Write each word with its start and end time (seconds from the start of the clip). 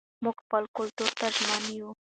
موږ 0.23 0.35
خپل 0.43 0.63
کلتور 0.77 1.11
ته 1.19 1.25
ژمن 1.35 1.63
یو. 1.77 1.87